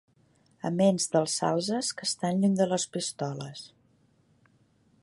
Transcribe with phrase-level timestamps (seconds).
[0.69, 3.65] Aments dels salzes que estan lluny de les pistoles.